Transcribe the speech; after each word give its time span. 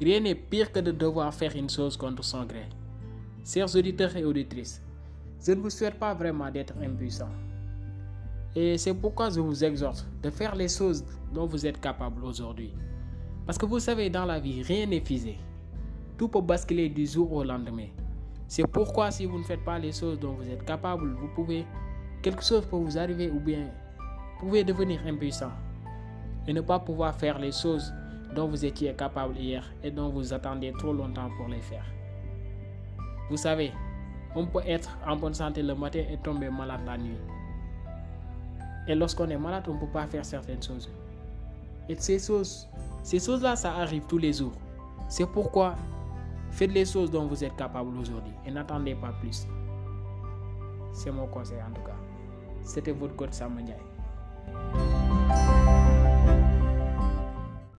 Rien 0.00 0.20
n'est 0.20 0.34
pire 0.34 0.70
que 0.70 0.80
de 0.80 0.90
devoir 0.90 1.32
faire 1.32 1.56
une 1.56 1.70
chose 1.70 1.96
contre 1.96 2.22
son 2.22 2.44
gré. 2.44 2.66
Chers 3.44 3.74
auditeurs 3.74 4.14
et 4.16 4.24
auditrices, 4.24 4.82
je 5.44 5.52
ne 5.52 5.60
vous 5.60 5.70
souhaite 5.70 5.98
pas 5.98 6.12
vraiment 6.14 6.50
d'être 6.50 6.74
impuissant. 6.82 7.30
Et 8.54 8.76
c'est 8.76 8.94
pourquoi 8.94 9.30
je 9.30 9.40
vous 9.40 9.64
exhorte 9.64 10.06
de 10.22 10.30
faire 10.30 10.54
les 10.54 10.68
choses 10.68 11.04
dont 11.32 11.46
vous 11.46 11.64
êtes 11.64 11.80
capable 11.80 12.24
aujourd'hui. 12.24 12.72
Parce 13.46 13.56
que 13.58 13.66
vous 13.66 13.78
savez, 13.78 14.10
dans 14.10 14.24
la 14.24 14.38
vie, 14.38 14.62
rien 14.62 14.86
n'est 14.86 15.00
figé. 15.00 15.38
Tout 16.18 16.28
peut 16.28 16.40
basculer 16.40 16.88
du 16.88 17.06
jour 17.06 17.32
au 17.32 17.42
lendemain. 17.42 17.88
C'est 18.46 18.66
pourquoi 18.66 19.10
si 19.10 19.26
vous 19.26 19.38
ne 19.38 19.44
faites 19.44 19.64
pas 19.64 19.78
les 19.78 19.92
choses 19.92 20.20
dont 20.20 20.34
vous 20.34 20.48
êtes 20.48 20.64
capable, 20.64 21.14
vous 21.14 21.28
pouvez, 21.34 21.64
quelque 22.22 22.44
chose 22.44 22.66
peut 22.66 22.76
vous 22.76 22.98
arriver 22.98 23.30
ou 23.30 23.40
bien 23.40 23.70
vous 24.34 24.46
pouvez 24.46 24.64
devenir 24.64 25.00
impuissant 25.06 25.50
et 26.46 26.52
ne 26.52 26.60
pas 26.60 26.78
pouvoir 26.78 27.14
faire 27.14 27.38
les 27.38 27.52
choses 27.52 27.92
dont 28.34 28.48
vous 28.48 28.64
étiez 28.64 28.92
capable 28.94 29.36
hier 29.36 29.64
et 29.82 29.90
dont 29.90 30.08
vous 30.08 30.32
attendiez 30.32 30.72
trop 30.72 30.92
longtemps 30.92 31.30
pour 31.36 31.48
les 31.48 31.60
faire. 31.60 31.84
Vous 33.30 33.36
savez, 33.36 33.72
on 34.34 34.46
peut 34.46 34.62
être 34.66 34.98
en 35.06 35.16
bonne 35.16 35.34
santé 35.34 35.62
le 35.62 35.74
matin 35.74 36.02
et 36.10 36.16
tomber 36.18 36.50
malade 36.50 36.80
la 36.84 36.98
nuit. 36.98 37.16
Et 38.86 38.94
lorsqu'on 38.94 39.28
est 39.30 39.38
malade, 39.38 39.64
on 39.68 39.74
ne 39.74 39.80
peut 39.80 39.86
pas 39.92 40.06
faire 40.06 40.24
certaines 40.24 40.62
choses. 40.62 40.90
Et 41.88 41.94
ces 41.94 42.18
choses, 42.18 42.68
ces 43.02 43.18
choses-là, 43.20 43.56
ça 43.56 43.72
arrive 43.74 44.02
tous 44.06 44.18
les 44.18 44.32
jours. 44.32 44.52
C'est 45.08 45.26
pourquoi 45.26 45.76
faites 46.50 46.72
les 46.72 46.84
choses 46.84 47.10
dont 47.10 47.26
vous 47.26 47.44
êtes 47.44 47.56
capable 47.56 47.96
aujourd'hui 47.96 48.32
et 48.46 48.50
n'attendez 48.50 48.94
pas 48.94 49.12
plus. 49.20 49.46
C'est 50.92 51.10
mon 51.10 51.26
conseil 51.26 51.58
en 51.58 51.72
tout 51.74 51.82
cas. 51.82 51.96
C'était 52.62 52.92
votre 52.92 53.16
coach 53.16 53.32
Sam 53.32 53.58
Ndiaye. 53.58 54.83